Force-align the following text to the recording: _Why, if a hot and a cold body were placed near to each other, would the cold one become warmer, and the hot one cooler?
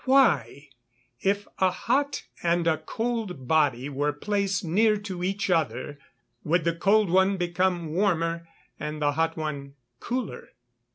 _Why, 0.07 0.69
if 1.19 1.45
a 1.59 1.69
hot 1.69 2.23
and 2.41 2.65
a 2.65 2.79
cold 2.79 3.47
body 3.47 3.87
were 3.87 4.11
placed 4.11 4.65
near 4.65 4.97
to 4.97 5.23
each 5.23 5.47
other, 5.51 5.99
would 6.43 6.63
the 6.63 6.73
cold 6.73 7.11
one 7.11 7.37
become 7.37 7.93
warmer, 7.93 8.47
and 8.79 8.99
the 8.99 9.11
hot 9.11 9.37
one 9.37 9.75
cooler? 9.99 10.53